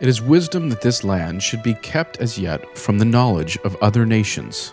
It 0.00 0.08
is 0.08 0.22
wisdom 0.22 0.68
that 0.68 0.80
this 0.80 1.02
land 1.02 1.42
should 1.42 1.60
be 1.60 1.74
kept 1.74 2.18
as 2.18 2.38
yet 2.38 2.78
from 2.78 2.98
the 2.98 3.04
knowledge 3.04 3.58
of 3.64 3.74
other 3.82 4.06
nations. 4.06 4.72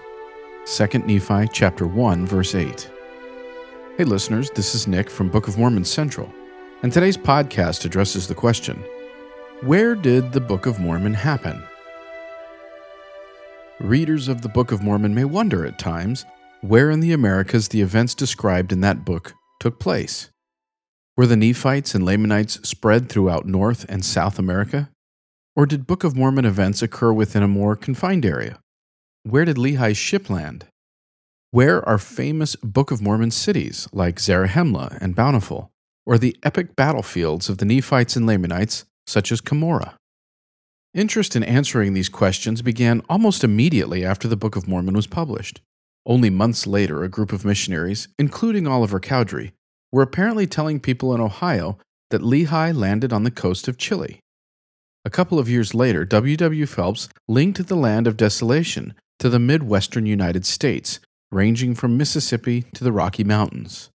2 0.67 1.00
Nephi 1.00 1.48
chapter 1.51 1.87
1 1.87 2.27
verse 2.27 2.53
8. 2.53 2.87
Hey 3.98 4.03
listeners, 4.03 4.51
this 4.51 4.75
is 4.75 4.88
Nick 4.88 5.09
from 5.09 5.30
Book 5.30 5.48
of 5.48 5.58
Mormon 5.58 5.83
Central, 5.83 6.32
and 6.83 6.93
today's 6.93 7.17
podcast 7.17 7.85
addresses 7.85 8.27
the 8.27 8.35
question, 8.35 8.75
where 9.61 9.95
did 9.95 10.31
the 10.31 10.39
Book 10.39 10.67
of 10.67 10.79
Mormon 10.79 11.15
happen? 11.15 11.63
Readers 13.79 14.27
of 14.27 14.43
the 14.43 14.49
Book 14.49 14.71
of 14.71 14.83
Mormon 14.83 15.15
may 15.15 15.25
wonder 15.25 15.65
at 15.65 15.79
times 15.79 16.23
where 16.61 16.91
in 16.91 16.99
the 16.99 17.13
Americas 17.13 17.69
the 17.69 17.81
events 17.81 18.13
described 18.13 18.71
in 18.71 18.81
that 18.81 19.03
book 19.03 19.33
took 19.59 19.79
place. 19.79 20.29
Were 21.17 21.25
the 21.25 21.35
Nephites 21.35 21.95
and 21.95 22.05
Lamanites 22.05 22.59
spread 22.69 23.09
throughout 23.09 23.47
North 23.47 23.87
and 23.89 24.05
South 24.05 24.38
America? 24.38 24.91
Or 25.55 25.66
did 25.66 25.88
Book 25.88 26.04
of 26.04 26.16
Mormon 26.18 26.44
events 26.45 26.82
occur 26.82 27.14
within 27.14 27.41
a 27.41 27.48
more 27.48 27.76
confined 27.77 28.26
area? 28.26 28.59
Where 29.23 29.45
did 29.45 29.55
Lehi's 29.55 29.98
ship 29.98 30.30
land? 30.30 30.66
Where 31.52 31.88
are 31.88 31.98
famous 31.98 32.58
Book 32.58 32.91
of 32.91 33.02
Mormon 33.02 33.31
cities 33.31 33.88
like 33.94 34.20
Zarahemla 34.20 34.98
and 35.00 35.16
Bountiful, 35.16 35.72
or 36.05 36.18
the 36.18 36.36
epic 36.44 36.76
battlefields 36.76 37.48
of 37.48 37.59
the 37.59 37.66
Nephites 37.66 38.18
and 38.18 38.28
Lamanites 38.28 38.84
such 39.08 39.31
as 39.31 39.40
Cumorah? 39.40 39.94
Interest 40.94 41.36
in 41.36 41.44
answering 41.44 41.94
these 41.94 42.09
questions 42.09 42.62
began 42.62 43.02
almost 43.08 43.44
immediately 43.44 44.03
after 44.03 44.28
the 44.28 44.36
Book 44.36 44.58
of 44.58 44.67
Mormon 44.67 44.95
was 44.95 45.08
published. 45.08 45.62
Only 46.06 46.30
months 46.30 46.67
later, 46.67 47.03
a 47.03 47.09
group 47.09 47.31
of 47.31 47.45
missionaries, 47.45 48.09
including 48.20 48.67
Oliver 48.67 49.00
Cowdery, 49.00 49.53
were 49.92 50.03
apparently 50.03 50.48
telling 50.48 50.81
people 50.81 51.16
in 51.16 51.22
Ohio 51.22 51.78
that 52.12 52.22
Lehi 52.22 52.76
landed 52.76 53.14
on 53.14 53.23
the 53.23 53.31
coast 53.31 53.70
of 53.70 53.78
Chile. 53.78 54.20
A 55.05 55.12
couple 55.12 55.38
of 55.38 55.48
years 55.48 55.76
later, 55.76 56.04
W. 56.04 56.36
W. 56.36 56.66
Phelps 56.66 57.09
linked 57.28 57.67
the 57.67 57.75
land 57.75 58.08
of 58.08 58.17
desolation 58.17 58.95
to 59.20 59.30
the 59.30 59.38
Midwestern 59.38 60.08
United 60.08 60.47
States, 60.47 61.00
ranging 61.31 61.75
from 61.75 61.95
Mississippi 61.95 62.64
to 62.73 62.84
the 62.84 62.92
Rocky 62.92 63.23
Mountains. 63.23 63.92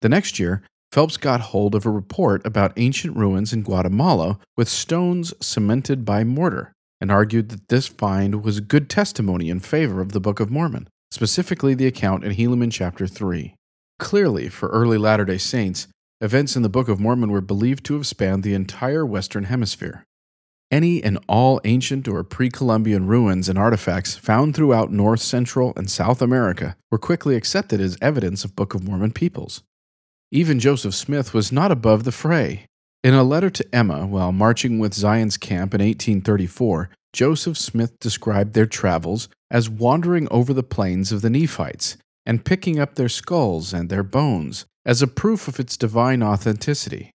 The 0.00 0.08
next 0.08 0.38
year, 0.38 0.62
Phelps 0.90 1.18
got 1.18 1.52
hold 1.52 1.74
of 1.74 1.84
a 1.84 1.90
report 1.90 2.46
about 2.46 2.72
ancient 2.78 3.14
ruins 3.14 3.52
in 3.52 3.62
Guatemala 3.62 4.38
with 4.56 4.70
stones 4.70 5.34
cemented 5.38 6.06
by 6.06 6.24
mortar 6.24 6.72
and 6.98 7.12
argued 7.12 7.50
that 7.50 7.68
this 7.68 7.86
find 7.86 8.42
was 8.42 8.60
good 8.60 8.88
testimony 8.88 9.50
in 9.50 9.60
favor 9.60 10.00
of 10.00 10.12
the 10.12 10.20
Book 10.20 10.40
of 10.40 10.50
Mormon, 10.50 10.88
specifically 11.10 11.74
the 11.74 11.86
account 11.86 12.24
in 12.24 12.32
Helaman 12.32 12.72
chapter 12.72 13.06
3. 13.06 13.54
Clearly, 13.98 14.48
for 14.48 14.70
early 14.70 14.96
Latter 14.96 15.26
day 15.26 15.36
Saints, 15.36 15.88
events 16.22 16.56
in 16.56 16.62
the 16.62 16.70
Book 16.70 16.88
of 16.88 16.98
Mormon 16.98 17.30
were 17.30 17.42
believed 17.42 17.84
to 17.84 17.94
have 17.94 18.06
spanned 18.06 18.42
the 18.42 18.54
entire 18.54 19.04
Western 19.04 19.44
Hemisphere. 19.44 20.04
Any 20.70 21.02
and 21.02 21.18
all 21.28 21.60
ancient 21.64 22.06
or 22.06 22.22
pre 22.24 22.50
Columbian 22.50 23.06
ruins 23.06 23.48
and 23.48 23.58
artifacts 23.58 24.16
found 24.16 24.54
throughout 24.54 24.92
North, 24.92 25.20
Central, 25.20 25.72
and 25.76 25.90
South 25.90 26.20
America 26.20 26.76
were 26.90 26.98
quickly 26.98 27.36
accepted 27.36 27.80
as 27.80 27.96
evidence 28.02 28.44
of 28.44 28.54
Book 28.54 28.74
of 28.74 28.84
Mormon 28.84 29.12
peoples. 29.12 29.62
Even 30.30 30.60
Joseph 30.60 30.94
Smith 30.94 31.32
was 31.32 31.50
not 31.50 31.72
above 31.72 32.04
the 32.04 32.12
fray. 32.12 32.66
In 33.02 33.14
a 33.14 33.22
letter 33.22 33.48
to 33.48 33.74
Emma 33.74 34.06
while 34.06 34.32
marching 34.32 34.78
with 34.78 34.92
Zion's 34.92 35.38
camp 35.38 35.72
in 35.72 35.80
1834, 35.80 36.90
Joseph 37.14 37.56
Smith 37.56 37.98
described 38.00 38.52
their 38.52 38.66
travels 38.66 39.28
as 39.50 39.70
wandering 39.70 40.28
over 40.30 40.52
the 40.52 40.62
plains 40.62 41.12
of 41.12 41.22
the 41.22 41.30
Nephites 41.30 41.96
and 42.26 42.44
picking 42.44 42.78
up 42.78 42.96
their 42.96 43.08
skulls 43.08 43.72
and 43.72 43.88
their 43.88 44.02
bones 44.02 44.66
as 44.84 45.00
a 45.00 45.06
proof 45.06 45.48
of 45.48 45.58
its 45.58 45.78
divine 45.78 46.22
authenticity. 46.22 47.10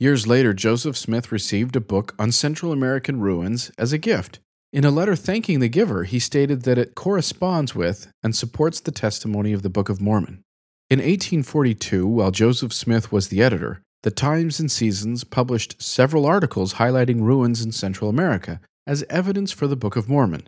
Years 0.00 0.28
later, 0.28 0.54
Joseph 0.54 0.96
Smith 0.96 1.32
received 1.32 1.74
a 1.74 1.80
book 1.80 2.14
on 2.20 2.30
Central 2.30 2.70
American 2.70 3.18
ruins 3.20 3.72
as 3.76 3.92
a 3.92 3.98
gift. 3.98 4.38
In 4.72 4.84
a 4.84 4.92
letter 4.92 5.16
thanking 5.16 5.58
the 5.58 5.68
giver, 5.68 6.04
he 6.04 6.20
stated 6.20 6.62
that 6.62 6.78
it 6.78 6.94
corresponds 6.94 7.74
with 7.74 8.06
and 8.22 8.36
supports 8.36 8.78
the 8.78 8.92
testimony 8.92 9.52
of 9.52 9.62
the 9.62 9.70
Book 9.70 9.88
of 9.88 10.00
Mormon. 10.00 10.44
In 10.88 11.00
1842, 11.00 12.06
while 12.06 12.30
Joseph 12.30 12.72
Smith 12.72 13.10
was 13.10 13.28
the 13.28 13.42
editor, 13.42 13.82
the 14.04 14.12
Times 14.12 14.60
and 14.60 14.70
Seasons 14.70 15.24
published 15.24 15.82
several 15.82 16.26
articles 16.26 16.74
highlighting 16.74 17.22
ruins 17.22 17.64
in 17.64 17.72
Central 17.72 18.08
America 18.08 18.60
as 18.86 19.04
evidence 19.10 19.50
for 19.50 19.66
the 19.66 19.76
Book 19.76 19.96
of 19.96 20.08
Mormon. 20.08 20.46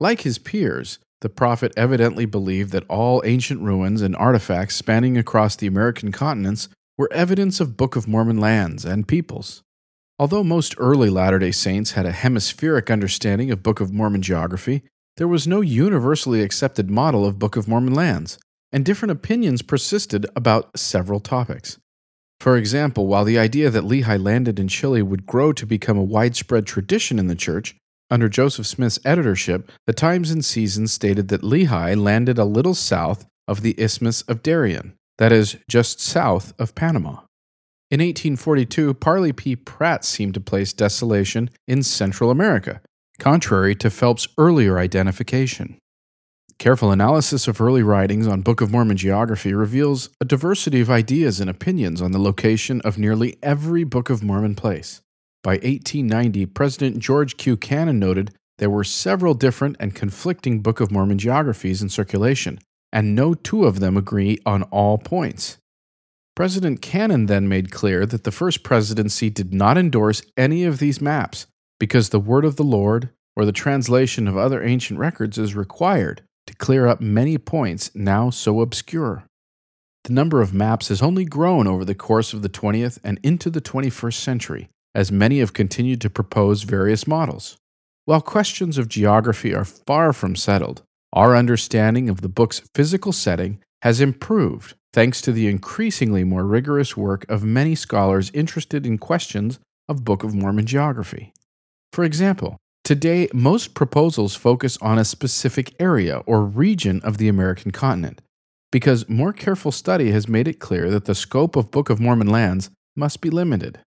Like 0.00 0.22
his 0.22 0.38
peers, 0.38 0.98
the 1.20 1.28
prophet 1.28 1.74
evidently 1.76 2.24
believed 2.24 2.72
that 2.72 2.88
all 2.88 3.20
ancient 3.26 3.60
ruins 3.60 4.00
and 4.00 4.16
artifacts 4.16 4.76
spanning 4.76 5.18
across 5.18 5.54
the 5.54 5.66
American 5.66 6.12
continents 6.12 6.70
were 7.00 7.10
evidence 7.14 7.60
of 7.60 7.78
Book 7.78 7.96
of 7.96 8.06
Mormon 8.06 8.36
lands 8.36 8.84
and 8.84 9.08
peoples. 9.08 9.62
Although 10.18 10.44
most 10.44 10.74
early 10.76 11.08
Latter 11.08 11.38
day 11.38 11.50
Saints 11.50 11.92
had 11.92 12.04
a 12.04 12.12
hemispheric 12.12 12.90
understanding 12.90 13.50
of 13.50 13.62
Book 13.62 13.80
of 13.80 13.90
Mormon 13.90 14.20
geography, 14.20 14.82
there 15.16 15.26
was 15.26 15.48
no 15.48 15.62
universally 15.62 16.42
accepted 16.42 16.90
model 16.90 17.24
of 17.24 17.38
Book 17.38 17.56
of 17.56 17.66
Mormon 17.66 17.94
lands, 17.94 18.38
and 18.70 18.84
different 18.84 19.12
opinions 19.12 19.62
persisted 19.62 20.26
about 20.36 20.78
several 20.78 21.20
topics. 21.20 21.78
For 22.38 22.58
example, 22.58 23.06
while 23.06 23.24
the 23.24 23.38
idea 23.38 23.70
that 23.70 23.84
Lehi 23.84 24.22
landed 24.22 24.60
in 24.60 24.68
Chile 24.68 25.00
would 25.00 25.24
grow 25.24 25.54
to 25.54 25.64
become 25.64 25.96
a 25.96 26.02
widespread 26.02 26.66
tradition 26.66 27.18
in 27.18 27.28
the 27.28 27.34
church, 27.34 27.76
under 28.10 28.28
Joseph 28.28 28.66
Smith's 28.66 28.98
editorship, 29.06 29.72
the 29.86 29.94
Times 29.94 30.30
and 30.30 30.44
Seasons 30.44 30.92
stated 30.92 31.28
that 31.28 31.40
Lehi 31.40 31.96
landed 31.96 32.36
a 32.36 32.44
little 32.44 32.74
south 32.74 33.24
of 33.48 33.62
the 33.62 33.74
Isthmus 33.80 34.20
of 34.28 34.42
Darien 34.42 34.98
that 35.20 35.32
is, 35.32 35.58
just 35.68 36.00
south 36.00 36.54
of 36.58 36.74
Panama. 36.74 37.20
In 37.90 38.00
1842, 38.00 38.94
Parley 38.94 39.34
P. 39.34 39.54
Pratt 39.54 40.02
seemed 40.02 40.32
to 40.32 40.40
place 40.40 40.72
desolation 40.72 41.50
in 41.68 41.82
Central 41.82 42.30
America, 42.30 42.80
contrary 43.18 43.74
to 43.74 43.90
Phelps' 43.90 44.28
earlier 44.38 44.78
identification. 44.78 45.76
Careful 46.58 46.90
analysis 46.90 47.46
of 47.46 47.60
early 47.60 47.82
writings 47.82 48.26
on 48.26 48.40
Book 48.40 48.62
of 48.62 48.70
Mormon 48.70 48.96
geography 48.96 49.52
reveals 49.52 50.08
a 50.22 50.24
diversity 50.24 50.80
of 50.80 50.88
ideas 50.88 51.38
and 51.38 51.50
opinions 51.50 52.00
on 52.00 52.12
the 52.12 52.18
location 52.18 52.80
of 52.80 52.96
nearly 52.96 53.36
every 53.42 53.84
Book 53.84 54.08
of 54.08 54.22
Mormon 54.22 54.54
place. 54.54 55.02
By 55.42 55.52
1890, 55.52 56.46
President 56.46 56.98
George 56.98 57.36
Q. 57.36 57.58
Cannon 57.58 57.98
noted 57.98 58.32
there 58.56 58.70
were 58.70 58.84
several 58.84 59.34
different 59.34 59.76
and 59.80 59.94
conflicting 59.94 60.62
Book 60.62 60.80
of 60.80 60.90
Mormon 60.90 61.18
geographies 61.18 61.82
in 61.82 61.90
circulation, 61.90 62.58
and 62.92 63.14
no 63.14 63.34
two 63.34 63.64
of 63.64 63.80
them 63.80 63.96
agree 63.96 64.38
on 64.44 64.62
all 64.64 64.98
points. 64.98 65.58
President 66.34 66.80
Cannon 66.80 67.26
then 67.26 67.48
made 67.48 67.70
clear 67.70 68.06
that 68.06 68.24
the 68.24 68.30
First 68.30 68.62
Presidency 68.62 69.28
did 69.30 69.52
not 69.52 69.76
endorse 69.76 70.22
any 70.36 70.64
of 70.64 70.78
these 70.78 71.00
maps 71.00 71.46
because 71.78 72.08
the 72.08 72.20
word 72.20 72.44
of 72.44 72.56
the 72.56 72.64
Lord 72.64 73.10
or 73.36 73.44
the 73.44 73.52
translation 73.52 74.26
of 74.26 74.36
other 74.36 74.62
ancient 74.62 74.98
records 74.98 75.38
is 75.38 75.54
required 75.54 76.22
to 76.46 76.54
clear 76.54 76.86
up 76.86 77.00
many 77.00 77.38
points 77.38 77.90
now 77.94 78.30
so 78.30 78.60
obscure. 78.60 79.24
The 80.04 80.12
number 80.12 80.40
of 80.40 80.54
maps 80.54 80.88
has 80.88 81.02
only 81.02 81.24
grown 81.24 81.66
over 81.66 81.84
the 81.84 81.94
course 81.94 82.32
of 82.32 82.42
the 82.42 82.48
20th 82.48 82.98
and 83.04 83.20
into 83.22 83.50
the 83.50 83.60
21st 83.60 84.14
century, 84.14 84.68
as 84.94 85.12
many 85.12 85.40
have 85.40 85.52
continued 85.52 86.00
to 86.00 86.10
propose 86.10 86.62
various 86.62 87.06
models. 87.06 87.56
While 88.06 88.22
questions 88.22 88.78
of 88.78 88.88
geography 88.88 89.54
are 89.54 89.64
far 89.64 90.12
from 90.12 90.36
settled, 90.36 90.82
our 91.12 91.36
understanding 91.36 92.08
of 92.08 92.20
the 92.20 92.28
book's 92.28 92.62
physical 92.74 93.12
setting 93.12 93.58
has 93.82 94.00
improved 94.00 94.74
thanks 94.92 95.20
to 95.22 95.32
the 95.32 95.48
increasingly 95.48 96.24
more 96.24 96.44
rigorous 96.44 96.96
work 96.96 97.24
of 97.28 97.44
many 97.44 97.74
scholars 97.74 98.30
interested 98.34 98.86
in 98.86 98.98
questions 98.98 99.58
of 99.88 100.04
Book 100.04 100.22
of 100.22 100.34
Mormon 100.34 100.66
geography. 100.66 101.32
For 101.92 102.04
example, 102.04 102.56
today 102.84 103.28
most 103.32 103.74
proposals 103.74 104.36
focus 104.36 104.76
on 104.80 104.98
a 104.98 105.04
specific 105.04 105.74
area 105.80 106.18
or 106.26 106.44
region 106.44 107.00
of 107.02 107.18
the 107.18 107.28
American 107.28 107.70
continent, 107.70 108.20
because 108.70 109.08
more 109.08 109.32
careful 109.32 109.72
study 109.72 110.10
has 110.12 110.28
made 110.28 110.46
it 110.46 110.60
clear 110.60 110.90
that 110.90 111.06
the 111.06 111.14
scope 111.14 111.56
of 111.56 111.70
Book 111.70 111.90
of 111.90 112.00
Mormon 112.00 112.28
lands 112.28 112.70
must 112.96 113.20
be 113.20 113.30
limited. 113.30 113.80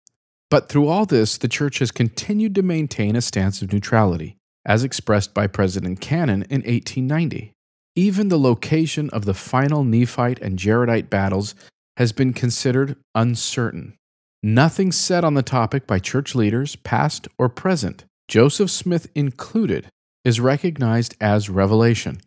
But 0.50 0.70
through 0.70 0.88
all 0.88 1.06
this, 1.06 1.38
the 1.38 1.48
Church 1.48 1.80
has 1.80 1.92
continued 1.92 2.56
to 2.56 2.64
maintain 2.64 3.16
a 3.16 3.22
stance 3.22 3.62
of 3.62 3.72
neutrality, 3.72 4.38
as 4.66 4.84
expressed 4.84 5.34
by 5.34 5.48
President 5.48 6.00
Cannon 6.02 6.44
in 6.44 6.62
1890. 6.62 7.52
Even 7.96 8.30
the 8.30 8.40
location 8.40 9.10
of 9.10 9.26
the 9.26 9.34
final 9.34 9.84
Nephite 9.84 10.40
and 10.40 10.58
Jaredite 10.58 11.10
battles 11.10 11.56
has 11.98 12.12
been 12.12 12.34
considered 12.34 12.96
uncertain. 13.16 13.96
Nothing 14.44 14.92
said 14.92 15.24
on 15.24 15.34
the 15.34 15.44
topic 15.44 15.86
by 15.86 16.00
church 16.00 16.34
leaders, 16.34 16.76
past 16.78 17.28
or 17.38 17.50
present, 17.50 18.06
Joseph 18.28 18.72
Smith 18.72 19.08
included, 19.14 19.88
is 20.24 20.40
recognized 20.40 21.16
as 21.20 21.50
revelation. 21.50 22.20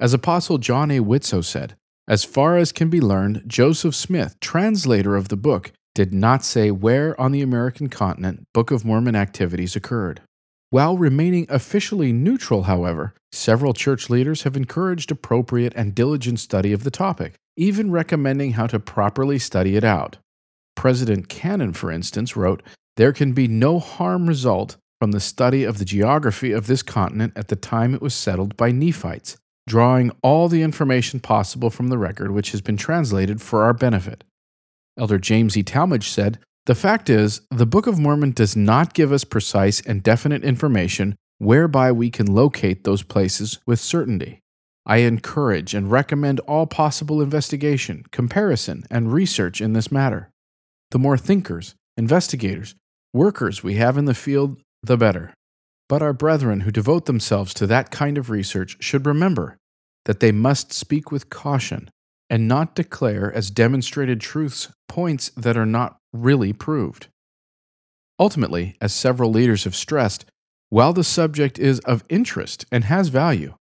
As 0.00 0.12
Apostle 0.12 0.58
John 0.58 0.90
A. 0.90 1.00
Widtsoe 1.00 1.44
said, 1.44 1.76
as 2.06 2.24
far 2.24 2.58
as 2.58 2.72
can 2.72 2.90
be 2.90 3.00
learned, 3.00 3.44
Joseph 3.46 3.94
Smith, 3.94 4.38
translator 4.40 5.16
of 5.16 5.28
the 5.28 5.36
book, 5.36 5.72
did 5.94 6.12
not 6.12 6.44
say 6.44 6.70
where 6.70 7.18
on 7.18 7.32
the 7.32 7.40
American 7.40 7.88
continent 7.88 8.44
Book 8.52 8.70
of 8.70 8.84
Mormon 8.84 9.16
activities 9.16 9.76
occurred. 9.76 10.20
While 10.74 10.98
remaining 10.98 11.46
officially 11.50 12.12
neutral, 12.12 12.64
however, 12.64 13.14
several 13.30 13.74
church 13.74 14.10
leaders 14.10 14.42
have 14.42 14.56
encouraged 14.56 15.12
appropriate 15.12 15.72
and 15.76 15.94
diligent 15.94 16.40
study 16.40 16.72
of 16.72 16.82
the 16.82 16.90
topic, 16.90 17.34
even 17.56 17.92
recommending 17.92 18.54
how 18.54 18.66
to 18.66 18.80
properly 18.80 19.38
study 19.38 19.76
it 19.76 19.84
out. 19.84 20.16
President 20.74 21.28
Cannon, 21.28 21.74
for 21.74 21.92
instance, 21.92 22.36
wrote 22.36 22.60
there 22.96 23.12
can 23.12 23.34
be 23.34 23.46
no 23.46 23.78
harm 23.78 24.26
result 24.26 24.76
from 25.00 25.12
the 25.12 25.20
study 25.20 25.62
of 25.62 25.78
the 25.78 25.84
geography 25.84 26.50
of 26.50 26.66
this 26.66 26.82
continent 26.82 27.34
at 27.36 27.46
the 27.46 27.54
time 27.54 27.94
it 27.94 28.02
was 28.02 28.12
settled 28.12 28.56
by 28.56 28.72
Nephites, 28.72 29.36
drawing 29.68 30.10
all 30.24 30.48
the 30.48 30.62
information 30.62 31.20
possible 31.20 31.70
from 31.70 31.86
the 31.86 31.98
record 31.98 32.32
which 32.32 32.50
has 32.50 32.60
been 32.60 32.76
translated 32.76 33.40
for 33.40 33.62
our 33.62 33.74
benefit. 33.74 34.24
Elder 34.98 35.18
James 35.18 35.56
E. 35.56 35.62
Talmage 35.62 36.08
said, 36.08 36.40
The 36.66 36.74
fact 36.74 37.10
is, 37.10 37.42
the 37.50 37.66
Book 37.66 37.86
of 37.86 37.98
Mormon 37.98 38.30
does 38.30 38.56
not 38.56 38.94
give 38.94 39.12
us 39.12 39.24
precise 39.24 39.82
and 39.82 40.02
definite 40.02 40.44
information 40.44 41.14
whereby 41.38 41.92
we 41.92 42.08
can 42.08 42.26
locate 42.26 42.84
those 42.84 43.02
places 43.02 43.58
with 43.66 43.78
certainty. 43.78 44.40
I 44.86 44.98
encourage 44.98 45.74
and 45.74 45.90
recommend 45.90 46.40
all 46.40 46.66
possible 46.66 47.20
investigation, 47.20 48.04
comparison, 48.10 48.84
and 48.90 49.12
research 49.12 49.60
in 49.60 49.74
this 49.74 49.92
matter. 49.92 50.30
The 50.90 50.98
more 50.98 51.18
thinkers, 51.18 51.74
investigators, 51.98 52.74
workers 53.12 53.62
we 53.62 53.74
have 53.74 53.98
in 53.98 54.06
the 54.06 54.14
field, 54.14 54.58
the 54.82 54.96
better. 54.96 55.34
But 55.88 56.02
our 56.02 56.12
brethren 56.14 56.60
who 56.60 56.70
devote 56.70 57.04
themselves 57.04 57.52
to 57.54 57.66
that 57.66 57.90
kind 57.90 58.16
of 58.16 58.30
research 58.30 58.78
should 58.80 59.06
remember 59.06 59.58
that 60.06 60.20
they 60.20 60.32
must 60.32 60.72
speak 60.72 61.10
with 61.10 61.28
caution 61.30 61.90
and 62.30 62.48
not 62.48 62.74
declare 62.74 63.30
as 63.32 63.50
demonstrated 63.50 64.20
truths 64.20 64.70
points 64.88 65.30
that 65.36 65.56
are 65.56 65.66
not 65.66 65.98
really 66.14 66.52
proved. 66.52 67.08
Ultimately, 68.18 68.76
as 68.80 68.94
several 68.94 69.30
leaders 69.30 69.64
have 69.64 69.74
stressed, 69.74 70.24
while 70.70 70.92
the 70.92 71.04
subject 71.04 71.58
is 71.58 71.80
of 71.80 72.04
interest 72.08 72.64
and 72.72 72.84
has 72.84 73.08
value, 73.08 73.54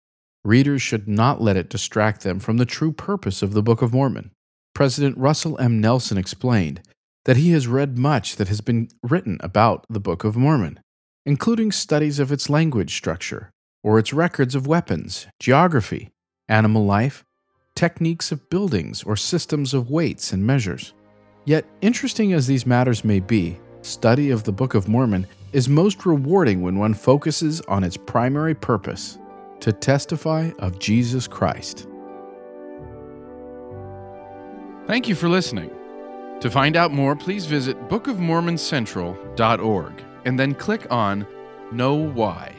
readers 0.45 0.83
should 0.83 1.09
not 1.09 1.41
let 1.41 1.57
it 1.57 1.71
distract 1.71 2.23
them 2.23 2.41
from 2.41 2.57
the 2.57 2.67
true 2.67 2.93
purpose 2.93 3.43
of 3.43 3.53
the 3.53 3.63
Book 3.63 3.81
of 3.81 3.93
Mormon. 3.93 4.33
President 4.75 5.17
Russell 5.17 5.59
M. 5.61 5.81
Nelson 5.81 6.19
explained 6.19 6.83
that 7.25 7.37
he 7.37 7.51
has 7.53 7.67
read 7.67 7.99
much 7.99 8.37
that 8.37 8.49
has 8.49 8.61
been 8.61 8.89
written 9.03 9.39
about 9.41 9.85
the 9.89 10.01
Book 10.01 10.25
of 10.25 10.37
Mormon, 10.37 10.81
including 11.27 11.71
studies 11.71 12.19
of 12.19 12.33
its 12.33 12.49
language 12.49 12.95
structure, 12.95 13.51
or 13.83 13.99
its 13.99 14.13
records 14.13 14.55
of 14.55 14.67
weapons, 14.67 15.27
geography, 15.39 16.09
animal 16.49 16.85
life, 16.85 17.25
techniques 17.75 18.33
of 18.33 18.49
buildings, 18.51 19.03
or 19.03 19.17
systems 19.17 19.75
of 19.75 19.91
weights 19.91 20.33
and 20.33 20.47
measures. 20.47 20.93
Yet, 21.45 21.65
interesting 21.81 22.33
as 22.33 22.47
these 22.47 22.67
matters 22.67 23.05
may 23.05 23.21
be, 23.21 23.59
study 23.83 24.31
of 24.31 24.45
the 24.45 24.53
Book 24.53 24.75
of 24.75 24.89
Mormon 24.89 25.27
is 25.53 25.69
most 25.69 26.07
rewarding 26.07 26.63
when 26.63 26.79
one 26.79 26.95
focuses 26.95 27.61
on 27.63 27.83
its 27.83 27.97
primary 27.97 28.55
purpose 28.55 29.19
to 29.61 29.73
testify 29.73 30.51
of 30.59 30.79
Jesus 30.79 31.27
Christ. 31.27 31.89
Thank 34.87 35.09
you 35.09 35.15
for 35.15 35.29
listening. 35.29 35.71
To 36.41 36.51
find 36.51 36.77
out 36.77 36.93
more, 36.93 37.15
please 37.15 37.47
visit 37.47 37.79
bookofmormoncentral.org 37.89 40.05
and 40.25 40.39
then 40.39 40.55
click 40.55 40.87
on 40.91 41.27
Know 41.73 41.95
Why. 41.95 42.55